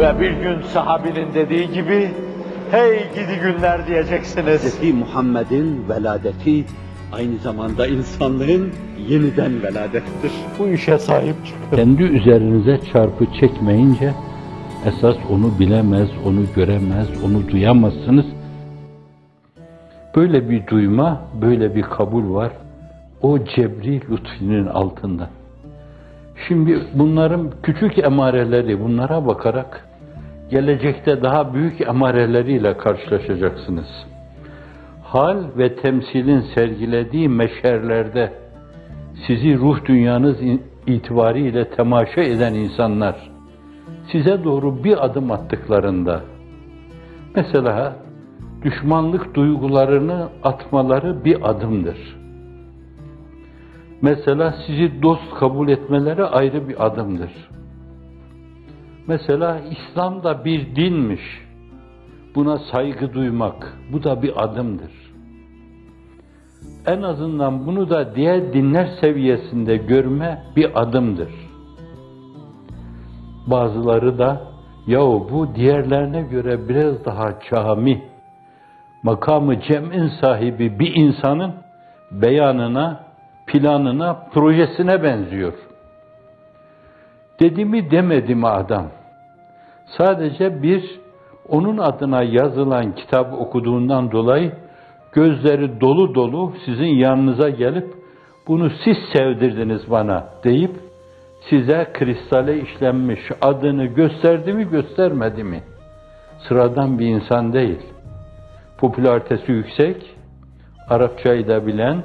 [0.00, 2.10] Ve bir gün sahabinin dediği gibi,
[2.70, 4.80] hey gidi günler diyeceksiniz.
[4.80, 4.94] Hz.
[4.94, 6.64] Muhammed'in veladeti
[7.12, 8.70] aynı zamanda insanlığın
[9.08, 10.32] yeniden veladettir.
[10.58, 11.76] Bu işe sahip çıkın.
[11.76, 14.12] Kendi üzerinize çarpı çekmeyince
[14.86, 18.26] esas onu bilemez, onu göremez, onu duyamazsınız.
[20.16, 22.52] Böyle bir duyma, böyle bir kabul var.
[23.22, 25.28] O cebri lütfinin altında.
[26.48, 29.89] Şimdi bunların küçük emareleri, bunlara bakarak
[30.50, 34.06] gelecekte daha büyük emareleriyle karşılaşacaksınız.
[35.04, 38.32] Hal ve temsilin sergilediği meşerlerde
[39.26, 40.36] sizi ruh dünyanız
[40.86, 43.30] itibariyle temaşa eden insanlar
[44.12, 46.20] size doğru bir adım attıklarında
[47.36, 47.96] mesela
[48.62, 52.20] düşmanlık duygularını atmaları bir adımdır.
[54.02, 57.30] Mesela sizi dost kabul etmeleri ayrı bir adımdır.
[59.06, 61.20] Mesela İslam da bir dinmiş.
[62.34, 64.90] Buna saygı duymak, bu da bir adımdır.
[66.86, 71.32] En azından bunu da diğer dinler seviyesinde görme bir adımdır.
[73.46, 74.40] Bazıları da
[74.86, 78.02] yahu bu diğerlerine göre biraz daha cami,
[79.02, 81.54] makamı cem'in sahibi bir insanın
[82.10, 83.04] beyanına,
[83.46, 85.52] planına, projesine benziyor.
[87.40, 88.86] Dedi mi demedi mi adam?
[89.98, 91.00] Sadece bir
[91.48, 94.52] onun adına yazılan kitabı okuduğundan dolayı
[95.12, 97.94] gözleri dolu dolu sizin yanınıza gelip
[98.48, 100.70] bunu siz sevdirdiniz bana deyip
[101.50, 105.62] size kristale işlenmiş adını gösterdi mi göstermedi mi?
[106.48, 107.80] Sıradan bir insan değil.
[108.78, 110.16] Popülaritesi yüksek,
[110.88, 112.02] Arapçayı da bilen,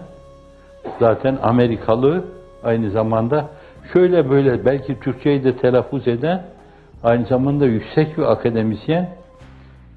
[0.99, 2.25] zaten Amerikalı
[2.63, 3.49] aynı zamanda
[3.93, 6.45] şöyle böyle belki Türkçeyi de telaffuz eden,
[7.05, 9.09] aynı zamanda yüksek bir akademisyen,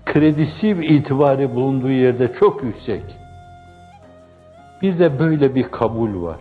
[0.07, 3.03] kredisi ve itibarı bulunduğu yerde çok yüksek.
[4.83, 6.41] Bir de böyle bir kabul var.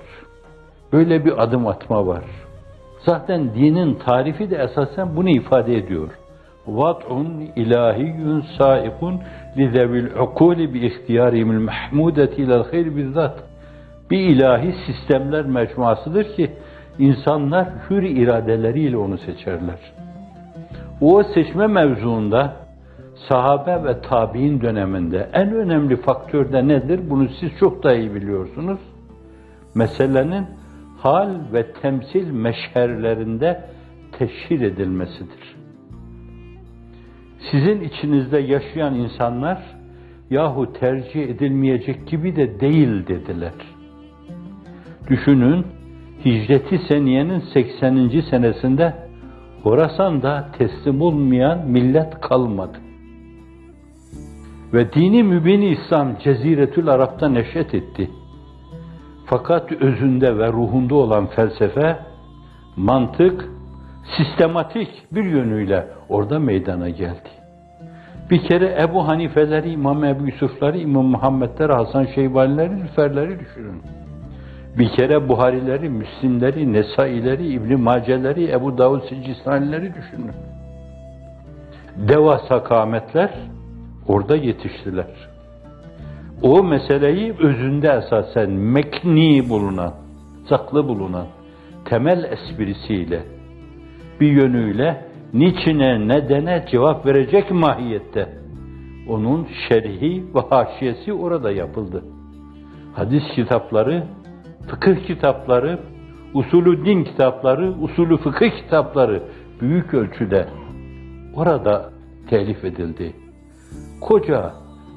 [0.93, 2.23] Böyle bir adım atma var.
[3.05, 6.09] Zaten dinin tarifi de esasen bunu ifade ediyor.
[6.67, 9.21] Vat'un ilahiyyun saikun
[9.57, 13.39] li zevil ukuli bi ihtiyarihimil mahmudeti ilel hayr bizzat.
[14.11, 16.51] Bir ilahi sistemler mecmuasıdır ki
[16.99, 19.79] insanlar hür iradeleriyle onu seçerler.
[21.01, 22.55] O seçme mevzuunda
[23.29, 26.99] sahabe ve tabi'in döneminde en önemli faktör de nedir?
[27.09, 28.79] Bunu siz çok daha iyi biliyorsunuz.
[29.75, 30.45] Meselenin
[30.97, 33.63] hal ve temsil meşherlerinde
[34.11, 35.55] teşhir edilmesidir.
[37.51, 39.63] Sizin içinizde yaşayan insanlar
[40.29, 43.53] yahu tercih edilmeyecek gibi de değil dediler.
[45.09, 45.65] Düşünün,
[46.25, 48.21] hicreti seniyenin 80.
[48.29, 49.06] senesinde
[49.67, 52.77] Horasan'da teslim olmayan millet kalmadı.
[54.73, 58.09] Ve dini mübini İslam Ceziretül Arap'ta neşet etti.
[59.25, 61.99] Fakat özünde ve ruhunda olan felsefe,
[62.75, 63.49] mantık,
[64.17, 67.29] sistematik bir yönüyle orada meydana geldi.
[68.29, 73.81] Bir kere Ebu Hanifeleri, İmam Ebu Yusufları, İmam Muhammedleri, Hasan Şeybanileri, Lüferleri düşünün.
[74.77, 80.31] Bir kere Buharileri, Müslimleri, Nesaileri, İbn Maceleri, Ebu Davud Sicistanileri düşünün.
[81.95, 83.29] Devasa kametler
[84.07, 85.07] orada yetiştiler.
[86.41, 89.93] O meseleyi özünde esasen mekni bulunan,
[90.49, 91.27] saklı bulunan,
[91.85, 93.19] temel esprisiyle,
[94.21, 98.29] bir yönüyle niçine, nedene cevap verecek mahiyette.
[99.09, 102.03] Onun şerhi ve haşiyesi orada yapıldı.
[102.95, 104.03] Hadis kitapları,
[104.67, 105.79] fıkıh kitapları,
[106.33, 109.23] usulü din kitapları, usulü fıkıh kitapları
[109.61, 110.47] büyük ölçüde
[111.35, 111.89] orada
[112.29, 113.13] telif edildi.
[114.01, 114.53] Koca,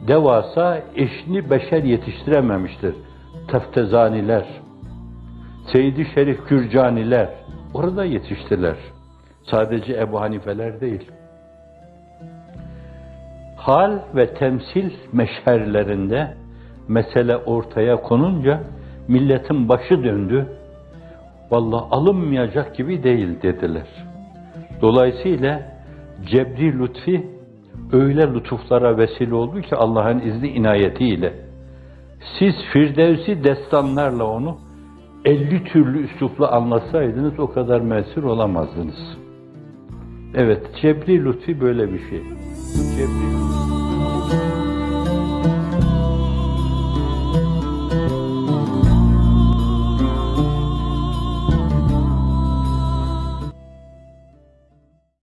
[0.08, 2.94] devasa eşini beşer yetiştirememiştir.
[3.48, 4.46] Teftezaniler,
[5.72, 7.28] Seyyid-i Şerif Kürcaniler
[7.74, 8.76] orada yetiştiler.
[9.50, 11.10] Sadece Ebu Hanifeler değil.
[13.56, 16.34] Hal ve temsil meşherlerinde
[16.88, 18.60] mesele ortaya konunca
[19.10, 20.46] milletin başı döndü.
[21.50, 23.86] Vallahi alınmayacak gibi değil dediler.
[24.82, 25.62] Dolayısıyla
[26.26, 27.26] cebri lütfi
[27.92, 31.34] öyle lütuflara vesile oldu ki Allah'ın izni inayetiyle.
[32.38, 34.58] Siz Firdevsi destanlarla onu
[35.24, 39.18] 50 türlü üslupla anlatsaydınız o kadar mesir olamazdınız.
[40.34, 42.22] Evet, cebri lütfi böyle bir şey.
[42.96, 43.49] Cebri